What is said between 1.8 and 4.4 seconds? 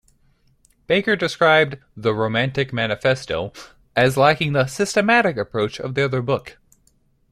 "The Romantic Manifesto" as